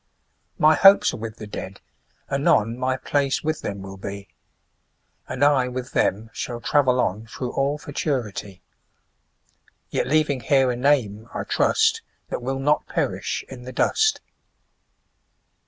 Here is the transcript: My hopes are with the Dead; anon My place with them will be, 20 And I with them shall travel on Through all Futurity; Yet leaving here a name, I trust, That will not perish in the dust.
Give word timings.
My 0.57 0.73
hopes 0.73 1.13
are 1.13 1.17
with 1.17 1.35
the 1.37 1.45
Dead; 1.45 1.79
anon 2.27 2.75
My 2.75 2.97
place 2.97 3.43
with 3.43 3.61
them 3.61 3.83
will 3.83 3.97
be, 3.97 4.23
20 5.27 5.27
And 5.27 5.43
I 5.43 5.67
with 5.67 5.91
them 5.91 6.31
shall 6.33 6.59
travel 6.59 6.99
on 6.99 7.27
Through 7.27 7.51
all 7.51 7.77
Futurity; 7.77 8.63
Yet 9.91 10.07
leaving 10.07 10.39
here 10.39 10.71
a 10.71 10.75
name, 10.75 11.29
I 11.35 11.43
trust, 11.43 12.01
That 12.29 12.41
will 12.41 12.57
not 12.57 12.87
perish 12.87 13.45
in 13.47 13.61
the 13.61 13.71
dust. 13.71 14.21